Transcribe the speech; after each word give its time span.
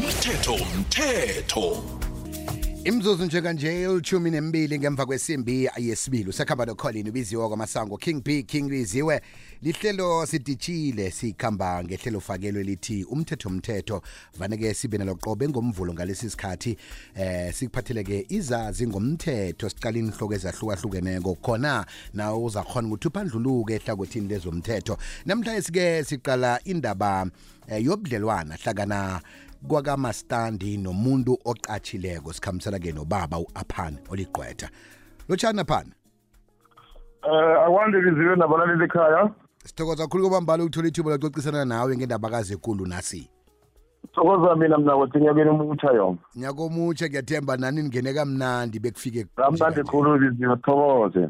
umthetho 0.00 0.54
umthetho. 0.54 1.84
Imzuzu 2.84 3.24
njenganje 3.24 3.82
elithumi 3.82 4.30
nembili 4.30 4.78
ngemva 4.78 5.06
kwesimbi 5.06 5.70
yesibili 5.78 6.30
usakhamba 6.30 6.66
nokholini 6.66 7.10
ubiziwe 7.10 7.48
kwamasango 7.48 7.96
king 7.96 8.24
b 8.24 8.42
king 8.42 8.70
liziwe 8.70 9.22
lihlelo 9.62 10.26
siditshile 10.26 11.10
sikhamba 11.10 11.84
ngehlelo 11.84 12.20
fakelwe 12.20 12.62
lithi 12.62 13.04
umthetho 13.04 13.48
umthetho. 13.48 14.02
Vane-ke 14.38 14.74
sibe 14.74 14.98
naloqobe 14.98 15.48
ngomvulo 15.48 15.94
ngalesi 15.94 16.30
sikhathi 16.30 16.76
eh 17.14 17.54
sikuphatheleke 17.54 18.26
izazi 18.28 18.86
ngomthetho 18.86 19.68
siqala 19.68 19.98
inhloko 19.98 20.34
ezahlukahlukeneko. 20.34 21.34
Khona 21.34 21.86
nawe 22.14 22.44
uzakhona 22.44 22.88
ukuthi 22.88 23.08
uphandluluke 23.08 23.74
ehlangothini 23.74 24.28
lezomthetho. 24.28 24.98
Namhlanje-ke 25.26 26.04
siqala 26.04 26.60
indaba 26.64 27.26
eh, 27.68 27.84
yobudlelwana 27.84 28.56
hlakana 28.56 29.20
kwakamastandi 29.68 30.76
nomuntu 30.76 31.38
oqatshileko 31.44 32.32
sikhambisana-ke 32.32 32.92
nobaba 32.92 33.38
u-aphane 33.38 33.98
oligqwetha 34.10 34.68
lotshani 35.28 35.60
aphane 35.60 35.90
Eh 37.22 37.64
akwande 37.66 37.98
liziwe 38.00 38.36
nabalaleli 38.36 38.84
ekhaya. 38.84 39.30
sithokoza 39.64 40.02
kakhulu 40.06 40.28
kwabambala 40.28 40.62
ukuthola 40.64 40.88
ithuba 40.88 41.10
lacocisana 41.10 41.64
nawe 41.64 41.96
ngendaba 41.96 42.30
kazekulu 42.30 42.86
nasi 42.86 43.28
Sokoza 44.14 44.56
mina 44.56 44.78
mina 44.78 44.94
wathi 44.96 45.18
ngiyabena 45.18 45.52
umutha 45.52 45.92
yona. 45.92 46.18
nyakomutshe 46.36 47.08
kuyathemba 47.08 47.56
nani 47.56 47.82
ningene 47.82 48.14
kamnandi 48.14 48.78
bekufike 48.78 49.24
Kamnandi 49.36 49.82
khulu 49.82 50.16
liziwe 50.18 50.56
thokoze. 50.56 51.28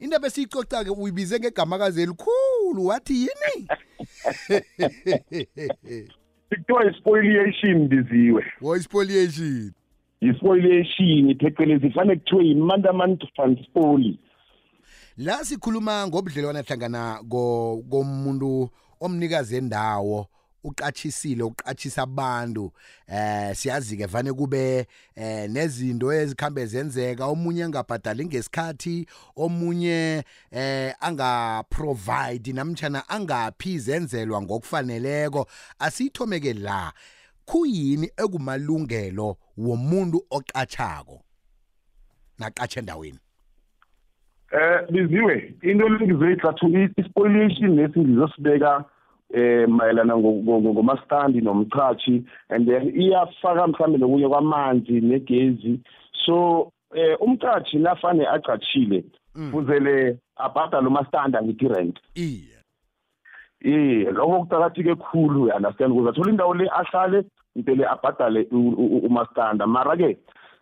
indaba 0.00 0.26
esiyicoca-ke 0.26 0.90
uyibize 0.90 1.38
ngegamakazi 1.38 2.02
elikhulu 2.02 2.86
wathi 2.86 3.14
yini 3.14 3.68
Kuthiwa 6.48 6.90
ispoliation 6.90 7.88
liziwe. 7.88 8.44
wo-spoliation 8.60 9.72
Ispoliation 10.20 11.34
phecelezi 11.38 11.90
fanele 11.90 12.16
kuthiwe 12.20 12.44
yi-mandament 12.44 13.24
fund 13.36 13.58
spoli. 13.64 14.18
la 15.18 15.44
sikhuluma 15.44 16.06
ngobudlelwana 16.06 16.62
hlangana 16.62 17.20
ko- 17.28 17.82
komuntu 17.90 18.70
omnikazi 19.00 19.56
endawo 19.56 20.26
uqachisile 20.66 21.42
uqachisa 21.42 22.02
abantu 22.02 22.72
eh 23.08 23.54
siyazi 23.54 23.96
ke 23.96 24.06
vane 24.06 24.32
kube 24.32 24.86
eh 25.14 25.50
nezinto 25.50 26.12
ezikhambe 26.12 26.66
zenzeka. 26.66 27.26
Omunye 27.26 27.64
angabhadali 27.64 28.26
ngesikhathi 28.26 29.06
omunye 29.36 30.24
eh 30.50 30.94
anga 31.00 31.62
provide 31.70 32.52
namtjana 32.52 33.08
angaphi 33.08 33.78
zenzelwa 33.78 34.42
ngokufaneleko. 34.42 35.46
Asithomeke 35.78 36.52
la 36.52 36.92
kuyini 37.44 38.10
ekumalungelo 38.16 39.36
womuntu 39.58 40.18
oqachako 40.30 41.22
naqatshe 42.38 42.80
endaweni? 42.80 43.18
Eh 44.52 44.80
liziwe 44.90 45.54
into 45.62 45.88
lengizoyihlathulula 45.88 46.90
ispoliation 46.96 47.76
lesi 47.76 48.00
ngizosibeka 48.00 48.84
eh 49.34 49.68
mayelana 49.68 50.16
ngomastandi 50.16 51.40
nomchachi 51.40 52.24
and 52.50 52.68
then 52.68 52.92
iyafaka 52.94 53.66
mhlambe 53.66 53.98
nokunye 53.98 54.28
kwamanzi 54.28 55.00
negezi. 55.00 55.80
So 56.24 56.72
eh 56.94 57.16
umchachi 57.20 57.78
nafane 57.78 58.26
aqachile 58.26 59.04
kuzele 59.52 60.18
abhadale 60.36 60.86
umastandi 60.86 61.36
angithi 61.36 61.68
rent. 61.68 61.98
Iye. 62.14 62.56
Eh 63.60 64.12
lokho 64.12 64.38
kuqakatheke 64.40 64.94
khulu 64.94 65.42
uyanderstand 65.42 65.92
ukuze 65.92 66.08
athola 66.08 66.30
indawo 66.30 66.54
le 66.54 66.68
ahlale 66.70 67.24
impela 67.56 67.90
abhadale 67.90 68.46
umastanda 68.52 69.66
mara 69.66 69.96
ke 69.96 70.18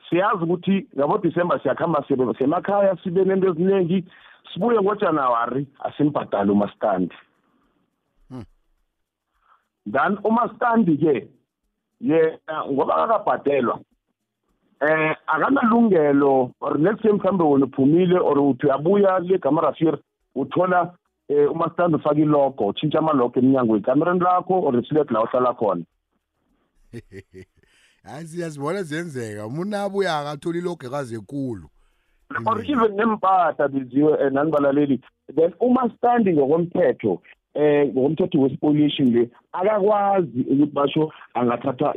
siyazi 0.08 0.44
ukuthi 0.44 0.86
ngabo 0.96 1.18
December 1.18 1.60
siyakhamba 1.62 2.04
sibe 2.08 2.34
semakhaya 2.38 2.96
sibe 3.02 3.24
nento 3.24 3.48
eziningi 3.48 4.04
sibuye 4.52 4.80
ngoJanuary 4.80 5.66
asimbhadale 5.84 6.52
umastandi. 6.52 7.14
Then 9.92 10.18
umastandi 10.24 10.96
ke 10.96 11.28
yena 12.00 12.64
ngoba 12.70 12.96
akabhadelwa 12.96 13.80
eh 14.80 15.16
akanalungelo 15.26 16.50
or 16.60 16.78
next 16.78 17.02
time 17.02 17.12
mhlambe 17.18 17.44
wena 17.44 17.66
uphumile 17.66 18.18
or 18.18 18.38
uthi 18.38 18.66
uyabuya 18.66 19.18
le 19.18 19.38
gama 19.38 19.62
rafir 19.62 19.98
uthola 20.34 20.94
eh 21.28 21.50
umastandi 21.52 21.96
ufaka 21.96 22.20
ilogo 22.20 22.66
utshintsha 22.66 22.98
amalogo 22.98 23.38
eminyango 23.38 23.76
ekamereni 23.76 24.20
lakho 24.20 24.60
or 24.60 24.74
iflat 24.78 25.10
la 25.10 25.22
uhlala 25.22 25.54
khona. 25.54 25.84
Hayi 28.04 28.26
siyazibona 28.26 28.82
ziyenzeka. 28.82 29.46
Umuntu 29.46 29.76
abuya 29.76 30.18
akatholi 30.18 30.58
ilogo 30.58 30.86
ekazekulu 30.86 31.68
or 32.46 32.60
even 32.64 32.96
nempahla 32.96 33.68
biziwe 33.68 34.30
nanibalaleli 34.30 35.00
then 35.36 35.52
umastandi 35.60 36.32
ngokomthetho 36.32 37.22
eh 37.54 37.86
ngokomthetho 37.86 38.40
wespoliation 38.40 39.12
le 39.12 39.30
akakwazi 39.52 40.40
ukuthi 40.40 40.72
basho 40.72 41.12
angathatha 41.34 41.94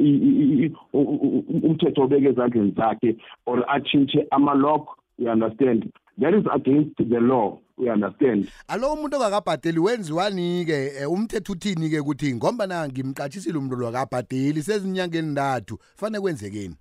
umthetho 1.64 2.02
obeke 2.04 2.30
ezandleni 2.30 2.74
zakhe 2.78 3.18
or 3.46 3.66
achintshe 3.68 4.28
ama-lock 4.32 4.98
you 5.18 5.30
understand? 5.30 5.92
That 6.20 6.34
is 6.34 6.46
against 6.52 6.98
the 6.98 7.20
law 7.20 7.60
you 7.78 7.92
understand? 7.92 8.50
Alo 8.68 8.94
umuntu 8.94 9.16
ongakabhadeli 9.16 9.80
wenziwani-ke 9.80 10.92
eh, 11.02 11.12
umthetho 11.12 11.54
uthini-ke 11.54 12.00
ukuthi 12.00 12.36
ngomba 12.36 12.68
na 12.68 12.88
ngimqatshisile 12.88 13.58
umuntu 13.58 13.76
lo 13.76 13.88
akabhadeli 13.88 14.62
sezinyangeni 14.62 15.32
ntathu 15.32 15.78
fanele 15.96 16.22
kwenzekeni 16.22 16.76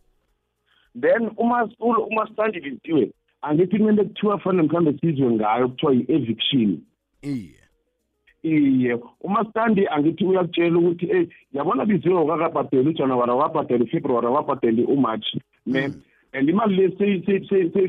then 1.00 1.30
uma 1.36 1.68
umastandi 2.10 2.60
lintiwe 2.60 3.12
angithi 3.42 3.78
kumele 3.78 4.04
kuthiwa 4.04 4.38
fanele 4.38 4.62
mhlawumbe 4.62 4.98
sizwe 5.00 5.30
ngayo 5.30 5.68
kuthiwa 5.68 5.92
yi-eviction. 5.94 6.80
Iye. 7.22 7.55
Iye 8.46 8.98
umastandi 9.20 9.82
angithi 9.94 10.24
uyakutshela 10.24 10.78
ukuthi 10.78 11.06
ey 11.16 11.26
yabona 11.52 11.84
biziwe 11.84 12.20
ukakabhadeli 12.20 12.88
ujanuwari 12.88 13.32
awakabhadeli 13.32 13.84
ufebruwari 13.84 14.26
awakabhadeli 14.26 14.82
umarch 14.84 15.28
ne? 15.66 15.90
And 16.32 16.48
imali 16.48 16.76
le 16.76 16.96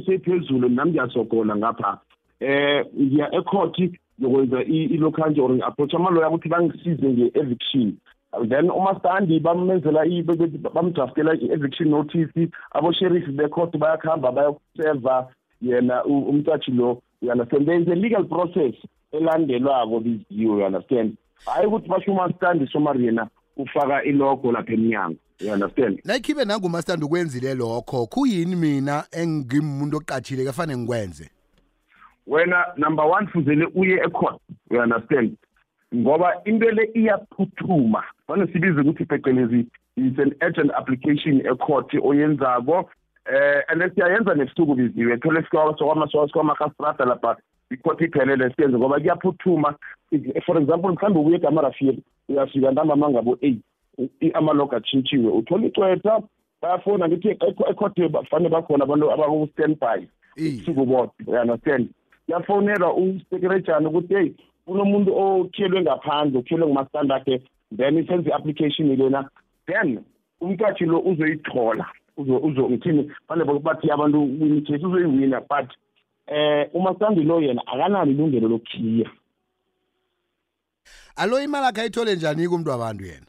seyiphezulu 0.06 0.69
nami 0.69 0.91
ngiyasogola 0.91 1.56
ngapha. 1.56 2.00
Eh 2.40 2.85
ngiya 3.01 3.35
ecourt 3.35 3.78
ngokwenza 4.22 4.63
ilokhanje 4.63 5.41
or 5.41 5.51
ngi-approach 5.51 5.94
amaloya 5.94 6.29
ukuthi 6.29 6.50
bangisize 6.50 7.07
nge-eviction. 7.09 7.97
Then 8.50 8.69
umastandi 8.69 9.39
bamenzela 9.39 10.06
bamdraftela 10.74 11.34
i-eviction 11.35 11.89
notice 11.89 12.50
abosheriff 12.72 13.28
becourt 13.35 13.78
bayakuhamba 13.78 14.31
bayokuseva 14.31 15.28
yena 15.62 16.06
umcashi 16.06 16.72
lo 16.72 17.01
you 17.22 17.31
understand 17.31 17.66
there 17.68 17.81
is 17.81 17.88
a 17.88 17.95
legal 17.95 18.24
process 18.25 18.75
elandelwako 19.12 20.00
biziwe 20.00 20.59
you 20.59 20.66
understand 20.66 21.13
hayi 21.45 21.68
ukuthi 21.68 21.90
basho 21.90 22.12
umastandi 22.12 22.68
somari 22.68 23.06
yena 23.06 23.28
ufaka 23.57 24.03
ilogo 24.03 24.51
lapha 24.51 24.73
emnyango 24.73 25.18
you 25.40 25.53
understand 25.53 26.01
nayikhibe 26.06 26.45
nangumastandi 26.45 27.06
ukwenzile 27.06 27.56
lokho 27.56 28.06
kuyini 28.06 28.56
mina 28.56 29.03
engimuntu 29.12 29.97
oqatshile 29.97 30.45
kafane 30.45 30.78
ngikwenze 30.78 31.31
wena 32.28 32.66
number 32.78 33.06
one 33.06 33.28
fuzele 33.28 33.68
uye 33.75 33.95
ecourt 33.95 34.41
you 34.72 34.79
understand 34.79 35.35
ngoba 35.95 36.41
into 36.45 36.72
le 36.72 36.89
iyaphuthuma 36.94 38.03
fane 38.28 38.47
sibize 38.47 38.81
ukuthi 38.81 39.06
phecelezi 39.06 39.68
it's 39.95 40.19
an 40.19 40.35
urgent 40.41 40.72
application 40.74 41.45
ecourt 41.45 41.94
oyenzako 42.03 42.89
eh 43.25 43.63
and 43.68 43.94
siyayenza 43.95 44.35
nebusuku 44.35 44.75
biziwe 44.75 45.18
thole 45.18 45.44
sikwamahastrata 45.44 47.06
lapha 47.06 47.38
icourt 47.72 48.01
iphelele 48.01 48.50
siyenze 48.55 48.78
ngoba 48.78 49.00
kuyaphuthuma. 49.00 49.75
For 50.45 50.57
example 50.61 50.91
mhlawumbe 50.91 51.19
ubuye 51.19 51.35
egamarafiri 51.35 52.00
uyafika 52.29 52.72
ntambama 52.72 53.09
ngabo 53.09 53.38
eight 53.41 53.61
amalog 54.33 54.73
atshintshiwe 54.73 55.31
uthola 55.31 55.67
icwetha 55.67 56.21
bayafona 56.62 57.07
ngithi 57.07 57.30
ecourt 57.69 57.97
fanele 58.30 58.50
bakhona 58.50 58.83
abantu 58.83 59.12
abaku-stand 59.12 59.80
by 59.80 60.00
ubusuku 60.38 60.86
bodwa 60.86 61.12
uyanderstand 61.27 61.89
kuyafonelwa 62.25 62.94
usekeretshana 62.94 63.89
ukuthi 63.89 64.13
heyi 64.13 64.36
kunomuntu 64.65 65.12
okhiyelwe 65.18 65.81
ngaphandle 65.81 66.39
okhiyelwe 66.39 66.68
ngumastandi 66.68 67.13
akhe 67.13 67.41
then 67.77 67.97
isenze 67.97 68.30
i-application 68.30 68.95
lena 68.95 69.30
then 69.68 70.00
umqatshi 70.41 70.86
lo 70.86 71.00
uzoyithola 71.00 71.86
ngithini? 72.19 73.12
Fanele 73.27 73.59
bathi 73.59 73.91
abantu 73.91 74.19
win 74.21 74.65
case 74.65 74.86
uzoyiwina 74.86 75.41
but 75.50 75.69
eh 76.27 76.69
umastandi 76.74 77.24
lo 77.24 77.41
yena 77.41 77.62
akanalo 77.68 78.12
ilungelo 78.12 78.47
lokukhiya 78.47 79.09
alo 81.15 81.41
imali 81.44 81.65
akhe 81.65 81.81
ayithole 81.81 82.15
njani 82.15 82.47
kumntu 82.47 82.69
wabantu 82.69 83.03
yena? 83.06 83.25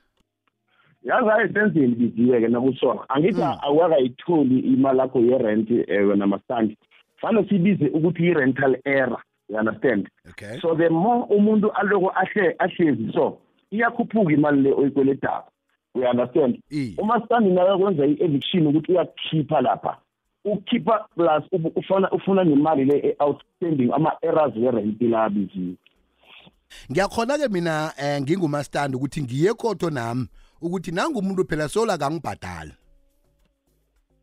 Yazi 1.03 1.31
ayisenzeni 1.31 1.95
biziwe-ke 1.95 2.49
nakusona. 2.49 3.09
Angithi 3.09 3.43
awakayitholi 3.43 4.59
imali 4.59 4.99
yakho 4.99 5.19
ye-rent 5.21 5.71
um 5.71 6.09
wena 6.09 6.27
mastandi 6.27 6.77
fanele 7.21 7.49
sibize 7.49 7.89
ukuthi 7.89 8.23
i-rental 8.23 8.77
error 8.85 9.23
you 9.49 9.57
understand? 9.57 10.09
Okay. 10.31 10.59
So 10.61 10.75
the 10.75 10.91
more 10.91 11.27
umuntu 11.31 11.73
aloko 11.73 12.11
ahle 12.11 12.55
ahlezi 12.59 13.13
so 13.13 13.39
iyakhuphuka 13.71 14.33
imali 14.33 14.63
le 14.63 14.73
oyikweletako 14.73 15.53
uyaunderstand 15.95 16.61
Iye. 16.71 16.95
umasitandi 16.99 17.51
nakakwenza 17.51 18.07
i-eviction 18.07 18.67
ukuthi 18.67 18.93
uyakukhipha 18.93 19.61
lapha. 19.61 19.97
Ukukhipha 20.45 21.07
plus 21.15 21.45
ub- 21.53 21.73
ufuna 21.77 22.11
ufuna 22.11 22.45
nemali 22.45 22.85
le 22.85 22.99
e-outstanding 22.99 23.93
ama-errors 23.93 24.57
werenti 24.57 25.09
labiziwe 25.09 25.75
ngiyakhona-ke 26.91 27.49
mina 27.49 27.93
um 28.03 28.23
ngingumastandi 28.23 28.97
ukuthi 28.97 29.23
ngiye 29.23 29.55
koto 29.55 29.91
nami 29.91 30.27
ukuthi 30.63 30.91
nangumuntu 30.91 31.45
phela 31.49 31.69
sola 31.69 31.99
kangibhadali. 31.99 32.73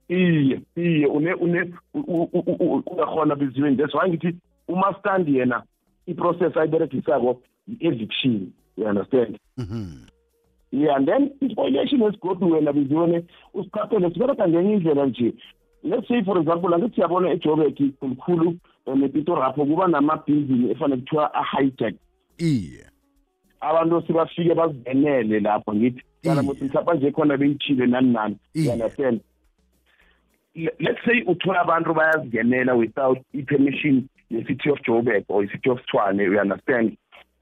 Iye 0.10 0.62
iye 0.76 1.08
une 1.08 1.34
une 1.34 1.74
u- 1.94 2.00
u- 2.00 2.30
u- 2.34 2.58
u- 2.60 2.84
uyakhona 2.96 3.36
biziweni 3.36 3.78
that's 3.78 3.94
why 3.94 4.10
ngithi 4.10 4.36
umastandi 4.68 5.38
yena 5.38 5.64
i-process 6.08 6.58
ayiberegisako 6.58 7.42
i-eviction 7.68 8.52
you 8.78 8.86
understand? 8.86 9.40
Yeah 10.72 10.96
and 10.96 11.08
then 11.08 11.32
i-spoilation 11.42 12.02
esigodu 12.02 12.52
wena 12.52 12.74
biziweni 12.74 13.26
usiqaphele 13.54 14.14
sibereka 14.14 14.48
ngenye 14.48 14.74
indlela 14.74 15.06
nje. 15.06 15.34
Let's 15.86 16.08
say 16.08 16.24
for 16.24 16.38
example 16.40 16.74
angithi 16.74 16.96
siyabona 16.96 17.30
ejobek 17.32 17.78
kumkhulu 18.00 18.56
um 18.86 19.00
nepitorapho 19.00 19.66
kuba 19.66 19.88
nama-building 19.88 20.72
efanele 20.72 21.02
kuthiwa 21.02 21.34
a-hijack 21.34 21.96
iye. 22.38 22.86
Abantu 23.62 24.02
sibafike 24.08 24.54
bazingenele 24.56 25.40
lapho 25.40 25.74
ngithi 25.76 26.02
kana 26.24 26.42
Iye. 26.42 26.48
muthi 26.48 26.64
mhlawumbe 26.64 26.98
nje 26.98 27.12
khona 27.12 27.38
beyithile 27.38 27.86
nani 27.88 28.14
nani. 28.14 28.36
Understand 28.74 29.22
Le- 30.56 30.72
let's 30.80 31.04
say 31.06 31.22
uthola 31.28 31.62
abantu 31.62 31.94
bayazingenela 31.94 32.74
without 32.76 33.18
i-permission 33.34 34.08
ye-city 34.30 34.70
of 34.70 34.80
joburg 34.88 35.24
or 35.28 35.44
i-city 35.44 35.70
of 35.70 35.80
tshwane 35.86 36.24
you 36.24 36.40
understand? 36.40 36.98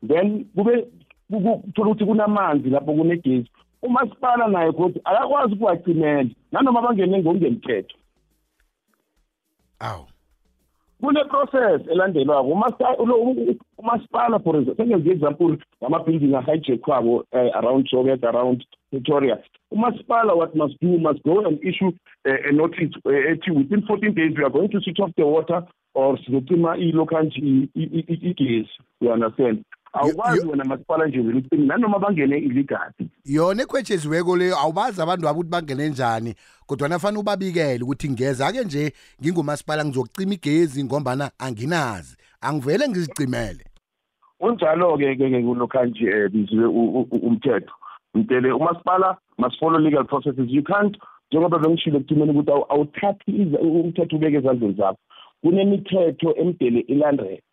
Then 0.07 0.45
kube 0.55 0.87
ku- 1.31 1.41
ku- 1.41 1.63
uthola 1.67 1.91
ukuthi 1.91 2.05
kunamanzi 2.05 2.69
lapho 2.69 2.93
kunegezi. 2.93 3.49
Umasipala 3.81 4.47
naye 4.47 4.71
kodwa 4.71 5.01
akakwazi 5.05 5.53
ukuwacimela 5.53 6.29
nanoma 6.51 6.81
bangene 6.81 7.19
ngokungemthetho 7.19 7.95
awu 9.83 10.05
kune-process 11.01 11.81
elandelwako 11.91 12.47
Umasta- 12.49 12.95
ulo- 12.97 13.21
u- 13.21 13.55
umasipala 13.77 14.39
for 14.39 14.55
example 14.55 14.75
sengenza 14.85 15.09
i-example 15.09 15.57
ngama-building 15.83 16.35
ahijakwabo 16.35 17.15
uh, 17.15 17.55
around 17.55 17.89
joburg 17.91 18.23
around 18.25 18.63
pretoria 18.91 19.37
umasipala 19.71 20.33
what 20.33 20.55
must 20.55 20.81
do 20.81 20.87
must 20.97 21.23
go 21.23 21.45
and 21.47 21.59
issue 21.63 21.87
uh, 22.25 22.47
a 22.49 22.51
notice 22.51 22.91
uh, 23.05 23.31
ethi 23.31 23.51
within 23.51 23.81
14 23.81 24.13
days 24.13 24.37
we 24.37 24.43
are 24.43 24.49
going 24.53 24.67
to 24.69 24.81
switch 24.81 24.99
off 24.99 25.11
the 25.15 25.23
water 25.23 25.63
or 25.95 26.17
sizocima 26.25 26.77
ilo 26.77 27.05
kanje 27.05 27.39
i- 27.39 27.69
i- 27.75 28.05
i- 28.07 28.67
you 29.01 29.11
understand 29.13 29.63
awukwazi 29.93 30.47
wena 30.47 30.63
masipala 30.63 31.05
nje 31.07 31.21
vele 31.21 31.37
ucime 31.37 31.65
nanoma 31.65 31.99
bangene 31.99 32.37
illegally 32.37 33.09
yona 33.25 33.63
ekhwetsheziweko 33.63 34.37
leyo 34.37 34.57
awubazi 34.57 35.01
abantu 35.01 35.25
wabo 35.25 35.39
ukuthi 35.39 35.51
bangene 35.51 35.89
njani 35.89 36.35
kodwa 36.67 36.89
nafanele 36.89 37.19
ubabikele 37.21 37.83
ukuthi 37.83 38.09
ngeza-ke 38.09 38.63
nje 38.63 38.93
ngingumasipala 39.21 39.85
ngizocima 39.85 40.33
igezi 40.33 40.83
ngombana 40.83 41.31
anginazi. 41.39 42.17
Angivele 42.41 42.87
ngizicimele 42.89 43.63
unjalo-ke 44.39 45.15
ke 45.15 45.29
ke 45.29 45.41
kulokhanje 45.41 46.09
um 46.25 46.29
biziwe 46.31 46.65
u- 46.65 46.91
u- 46.99 47.07
u- 47.11 47.27
umthetho. 47.27 47.73
Mtele 48.13 48.51
umasipala 48.51 49.17
must 49.37 49.59
follow 49.59 49.79
legal 49.79 50.05
processes 50.05 50.49
you 50.49 50.63
can't 50.63 50.97
njengoba 51.31 51.59
bengishilo 51.59 51.97
ekuthimeni 51.97 52.31
ukuthi 52.31 52.51
awu- 52.51 52.65
awuthathi 52.69 53.31
iza- 53.31 53.59
umthetho 53.59 54.15
ubeke 54.15 54.37
ezandleni 54.37 54.73
zakho. 54.73 54.97
Kunemithetho 55.41 56.35
emdele 56.35 56.79
ilandele. 56.79 57.43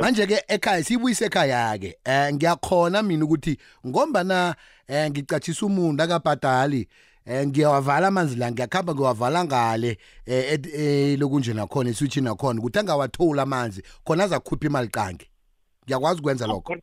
Manje-ke 0.00 0.44
ekhaya 0.48 0.84
siyibuyise 0.84 1.24
ekhaya-ke 1.24 1.96
um 2.06 2.34
ngiyakhona 2.34 3.02
mina 3.02 3.24
ukuthi 3.24 3.58
ngombana 3.86 4.54
um 4.88 5.10
ngicatshisa 5.10 5.66
umuntu 5.66 6.02
akabhadali 6.02 6.88
um 7.26 7.46
ngiyawavala 7.46 8.06
amanzi 8.08 8.36
la 8.36 8.50
ngiyakuhamba 8.52 8.94
ngiwavala 8.94 9.44
ngale 9.44 9.98
um 10.26 11.20
lokunje 11.20 11.54
nakhona 11.54 11.90
eswitshi 11.90 12.20
nakhona 12.20 12.60
ukuthi 12.60 12.78
angawatholi 12.78 13.40
amanzi 13.40 13.82
khona 14.04 14.24
azakukhupha 14.24 14.66
imali 14.66 14.88
qange. 14.88 15.26
Ngiyakwazi 15.84 16.20
ukwenza 16.20 16.46
lokho. 16.46 16.76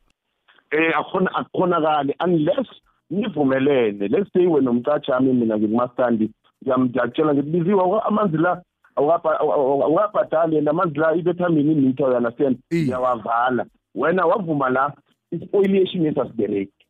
Eh 0.72 0.98
akhona 0.98 1.36
akukhonakali 1.36 2.16
unless 2.20 2.68
nivumelene 3.10 4.08
let's 4.08 4.34
say 4.34 4.46
wena 4.46 4.72
umcatshami 4.72 5.34
mina 5.34 5.58
ngingumastandi 5.58 6.32
ngiyamtshela 6.64 7.34
ngithi 7.34 7.50
biziwe 7.50 8.02
amanzi 8.06 8.38
la 8.38 8.62
awukabhadali 9.00 10.58
and 10.58 10.70
amanzi 10.70 11.00
la 11.00 11.16
ibethamini 11.16 11.72
imitha 11.72 12.04
you 12.04 12.16
understand 12.18 12.58
Iye. 12.70 12.84
ngiyawavala 12.84 13.66
wena 13.96 14.26
wavuma 14.26 14.70
la 14.70 14.94
i-spoliation 15.32 16.06
yesasibereki 16.06 16.86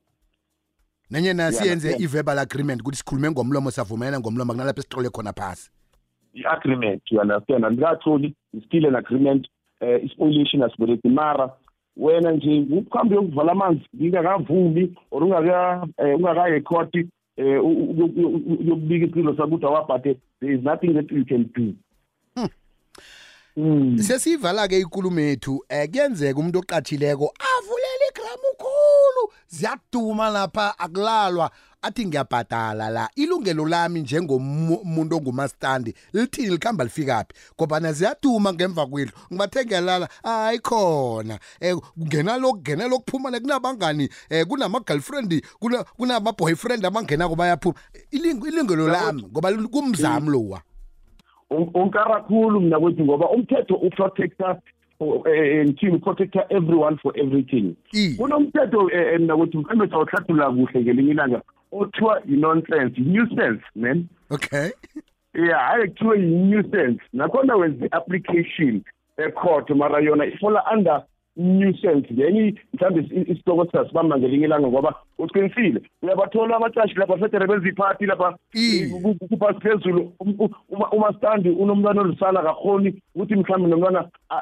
nanyena 1.10 1.52
siyenze 1.52 1.88
understand. 1.88 2.02
i-verbal 2.02 2.40
agreement 2.40 2.82
ukuthi 2.82 2.98
sikhulume 2.98 3.32
ngomlomo 3.32 3.72
savumelana 3.72 4.20
ngomlomo 4.20 4.54
kunalapho 4.54 4.80
esitlole 4.80 5.10
khona 5.10 5.34
phasi. 5.34 5.72
I-agreement 6.34 7.02
you 7.12 7.22
understand 7.22 7.66
andikatholi 7.66 8.36
still 8.66 8.86
an 8.86 8.96
agreement 8.96 9.48
uh, 9.82 10.04
i-spoliation 10.04 10.64
asibereki 10.64 11.10
mara 11.10 11.50
wena 11.98 12.32
nje 12.32 12.66
ukuhambe 12.72 13.16
uyokuvala 13.16 13.52
amanzi 13.52 13.82
ngingakavumi 13.96 14.98
or 15.12 15.24
ungaka 15.24 15.88
eh, 15.98 16.16
ungakaye 16.16 16.56
ekhoti 16.56 17.08
eh, 17.38 17.66
uyokubika 17.66 19.06
isicilo 19.06 19.36
sakho 19.36 19.48
ukuthi 19.48 19.66
awabhade 19.66 20.18
there 20.40 20.56
is 20.56 20.64
nothing 20.64 20.94
that 20.94 21.12
you 21.12 21.26
can 21.26 21.50
do. 21.54 21.74
Mm. 23.58 23.98
sesiyivala-ke 24.04 24.80
ikulumo 24.80 25.20
ethu 25.20 25.52
um 25.52 25.88
kuyenzeka 25.92 26.40
umuntu 26.40 26.60
oqathileko 26.60 27.34
avulela 27.52 28.06
igramu 28.10 28.50
khulu 28.58 29.34
ziyaduma 29.50 30.30
lapha 30.30 30.80
akulalwa. 30.80 31.52
Athi 31.82 32.06
ngiyabhadala 32.06 32.90
la 32.90 33.10
ilungelo 33.16 33.66
lami 33.68 34.02
njengomuntu 34.02 35.16
ongumastandi 35.16 35.94
lithini 36.14 36.50
likuhamba 36.50 36.84
lifikaphi 36.84 37.34
ngobana 37.56 37.94
ziyaduma 37.94 38.54
ngemva 38.54 38.86
kwendlu 38.88 39.14
ngibathe 39.34 39.66
ngiyalala 39.66 40.10
hayi 40.24 40.60
khona. 40.60 41.40
Um 41.62 41.80
kungena 42.00 42.38
lokhu 42.38 42.54
kungena 42.58 42.88
lokuphuma 42.88 43.30
le 43.32 43.40
kunabangani 43.40 44.10
um 44.32 44.46
kunama-girlfriend 44.46 45.42
kuna- 45.60 45.84
kunama-boyfriend 45.84 46.86
abangenako 46.86 47.36
bayaphuma. 47.36 47.76
Ilungelo 48.12 48.88
lami 48.88 49.24
ngoba 49.24 49.52
kumzami 49.68 50.30
lowa. 50.30 50.62
Unkara 51.50 52.22
khulu 52.22 52.60
mina 52.60 52.80
kwethu 52.80 53.06
ngoba 53.06 53.30
umthetho 53.30 53.76
uprotecta 53.76 54.60
eh, 55.26 55.66
ngithini 55.66 55.96
uprotecta 55.96 56.46
everyone 56.50 56.98
for 56.98 57.14
everything. 57.20 57.76
Kunomthetho 58.18 58.92
eh, 58.92 59.14
eh, 59.14 59.20
mina 59.20 59.38
kwethu 59.38 59.58
mhlawumbe 59.62 59.88
sawuhlathulula 59.90 60.52
kuhle 60.52 60.82
ngelinye 60.82 61.12
ilanga 61.12 61.42
othiwa 61.72 62.22
i-nonsense 62.26 63.02
i-nuisance 63.02 63.64
man. 63.76 64.06
Okay. 64.32 64.70
Yeah 65.34 65.68
hayi 65.68 65.88
kuthiwe 65.88 66.20
yi-nuisance. 66.20 67.02
Nakhona 67.14 67.56
wenza 67.56 67.86
i-application 67.86 68.82
ecourt 69.18 69.70
mara 69.70 70.00
yona 70.02 70.26
ifola 70.26 70.64
under 70.74 71.04
nuisance. 71.38 72.08
Then 72.16 72.58
mhlawumbe 72.74 73.02
isi- 73.02 73.32
isihloko 73.32 73.66
sasibamba 73.72 74.18
ngelinye 74.18 74.46
ilanga 74.46 74.68
ngoba 74.68 74.96
uqinisile. 75.20 75.82
Uyabathola 76.02 76.56
abacashi 76.56 76.96
lapha 76.96 77.18
federe 77.18 77.48
beziphathi 77.48 78.06
lapha 78.06 78.36
Iye. 78.54 78.90
ku- 78.90 79.16
ku- 79.16 79.28
kuphasi 79.28 79.60
phezulu 79.60 80.14
Um- 80.20 80.36
u- 80.40 80.50
uma- 80.70 80.90
umastandi 80.92 81.50
unomntwana 81.50 82.02
olisana 82.02 82.42
kakhoni 82.42 83.02
ukuthi 83.16 83.36
mhlawumbe 83.36 83.70
nomntwana 83.70 84.10
a- 84.30 84.42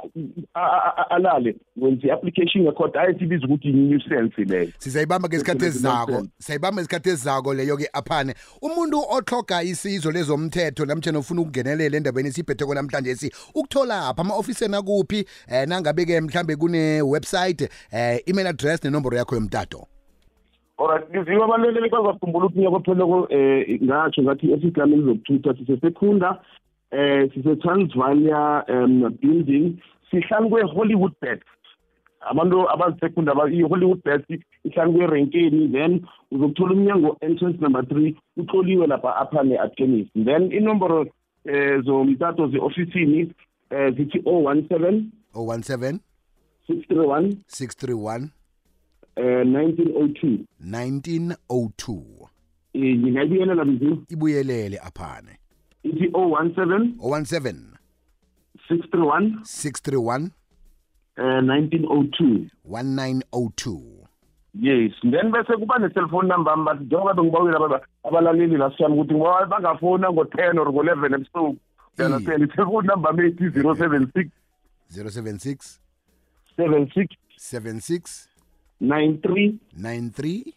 a- 0.55 0.61
a- 0.61 0.93
a- 0.97 1.09
alale. 1.15 1.55
Wenza 1.77 2.07
i-application 2.07 2.67
ecourt 2.67 2.95
hayi 2.95 3.19
sibiza 3.19 3.45
ukuthi 3.45 3.67
yi-nuisance 3.67 4.43
leyo. 4.45 4.71
Sizayibamba 4.77 5.27
ngesikhathi 5.29 5.59
Nonsense. 5.65 5.77
ezizako 5.77 6.27
sayibamba 6.39 6.81
ngesikhathi 6.81 7.09
ezizako 7.09 7.53
leyo-ke 7.53 7.89
aphane. 7.93 8.33
Umuntu 8.61 8.97
otloga 9.09 9.63
isizo 9.63 10.11
lezomthetho 10.11 10.85
namtshana 10.85 11.19
ufuna 11.19 11.41
ukungenelela 11.41 11.97
endabeni 11.97 12.29
esiyiphetheko 12.29 12.73
namhlanje 12.73 13.15
si 13.15 13.31
ukuthola 13.55 14.07
apha 14.07 14.21
ama-ofiseni 14.21 14.75
akuphi? 14.75 15.25
Um 15.51 15.69
nangabe-ke 15.69 16.21
mhlambe 16.21 16.55
kune-website 16.55 17.61
um 17.93 18.19
email 18.27 18.47
address 18.47 18.83
nenomboro 18.83 19.17
yakho 19.17 19.35
yomtato. 19.35 19.87
Alright, 20.79 21.09
ngiziwe 21.09 21.43
abaleleli 21.43 21.89
bazakhumbula 21.89 22.45
ukuthi 22.45 22.59
nyakopheleko 22.59 23.17
um 23.19 23.77
ngatsho 23.83 24.21
ngathi 24.21 24.51
esiglameni 24.53 25.03
zokuthutha 25.05 25.53
sisesekunda 25.57 26.29
um 26.91 27.29
sise-transvalia 27.33 28.63
um 28.69 29.09
building 29.21 29.77
sihlanu 30.11 30.49
kwe-hollywood 30.49 31.13
bets. 31.21 31.45
Abantu 32.21 32.69
abazisekunda 32.69 33.33
i-hollywood 33.51 34.03
bets 34.03 34.29
ihlanu 34.63 34.93
kwerenkeni 34.93 35.67
then 35.67 36.05
uzokuthola 36.31 36.73
umnyango 36.73 37.17
entrance 37.21 37.57
number 37.61 37.87
three 37.87 38.15
utloliwe 38.37 38.87
lapha 38.87 39.15
apha 39.15 39.43
ne-atkenis 39.43 40.07
then 40.13 40.51
inomboro 40.51 41.01
um 41.01 41.81
zomtato 41.83 42.47
ze-ofisini 42.47 43.33
um 43.71 43.95
zithi 43.95 44.21
o 44.25 44.43
one 44.43 44.63
seven 44.69 45.11
017 45.33 45.99
six 46.67 46.87
three 46.87 47.05
one 47.05 47.35
631 47.47 48.15
um 48.15 48.21
nineteen 48.21 48.36
o 49.17 50.07
two. 50.07 50.45
1902 50.61 51.93
um 52.73 52.81
ngingayibuyelela 52.83 53.65
biziwe 53.65 53.97
ibuyelele 54.09 54.77
aphane. 54.79 55.37
Ithi 55.83 56.07
017 56.07 56.91
017 56.99 57.55
631 58.69 59.39
631 59.43 60.29
uh, 61.17 61.23
1902 61.23 62.49
1902 62.65 63.79
yes 64.53 64.91
then 65.01 65.31
bese 65.31 65.53
kuba 65.59 65.79
ne-cellphone 65.79 66.27
number 66.27 66.53
ami 66.53 66.63
bathi 66.65 66.83
njengoba 66.83 67.13
bengibawile 67.13 67.57
aba- 67.57 67.81
abalaleli 68.03 68.57
la 68.57 68.71
siyami 68.77 68.95
ukuthi 68.95 69.13
ngoba 69.13 69.45
bangafona 69.45 70.11
ngo-ten 70.11 70.57
or 70.59 70.71
ngo-eleven 70.73 71.13
ebusuku. 71.13 71.57
Understand 71.99 72.43
i-cellphone 72.43 72.87
number 72.87 73.09
ami 73.09 73.27
ethi 73.27 73.49
zero 73.49 73.75
seven 73.75 74.11
six 74.15 74.29
076 74.89 75.79
seven 76.57 76.89
six 76.91 77.07
76 77.37 78.27
nine 78.79 79.17
three 79.23 79.59
93 79.77 80.53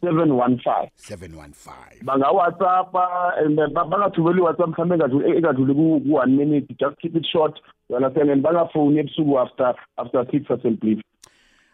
seven 0.00 0.30
one 0.36 0.56
five. 0.64 0.88
715 0.96 2.04
bangawhatsappa 2.04 3.32
and 3.44 3.58
then 3.58 3.72
ba- 3.74 3.84
bangathumeli 3.84 4.38
i-whatsapp 4.38 4.68
mhlawumbe 4.68 4.94
engadluli- 4.96 5.36
engadluli 5.36 5.74
ku- 5.74 6.00
ku-one 6.06 6.36
minute. 6.36 6.66
Just 6.80 6.96
keep 7.00 7.16
it 7.16 7.26
short. 7.32 7.58
You 7.88 7.96
understand 7.96 8.30
and 8.30 8.42
bangafoni 8.42 8.98
ebusuku 8.98 9.38
after 9.40 9.74
after 9.96 10.26
six 10.30 10.50
assembly 10.50 11.02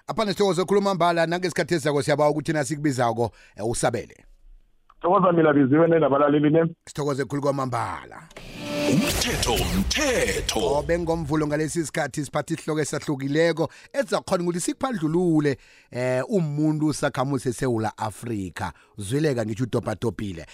apha 0.09 0.25
nesithokozo 0.25 0.63
ekhuluma 0.63 0.95
mbala 0.95 1.27
nangesikhathi 1.27 1.75
esizako 1.75 2.03
siyabawa 2.03 2.31
ukuthi 2.31 2.53
nasikubizako 2.53 3.31
eh, 3.57 3.67
usabele. 3.71 4.17
Thokoza 5.01 5.33
mina 5.33 5.53
biziwe 5.53 5.89
nenabalaleli 5.89 6.51
ne? 6.51 6.65
Sithokoze 6.87 7.23
ekhulu 7.23 7.43
kwamambala. 7.43 8.23
Umthetho 8.95 9.57
mthetho 9.79 10.83
bengomvulo 10.83 11.47
ngalesi 11.47 11.87
sikhathi 11.87 12.25
siphatha 12.25 12.55
isihloko 12.55 12.81
esahlukileko 12.81 13.71
ezakhona 13.93 14.43
ukuthi 14.43 14.61
sikuphandlulule 14.61 15.57
eh 15.91 16.23
umuntu 16.29 16.95
sakhamuzi 16.95 17.49
esewula 17.49 17.99
Afrika. 17.99 18.73
Zwileka 18.99 19.45
ngisho 19.45 19.65
udobhadobhile. 19.65 20.47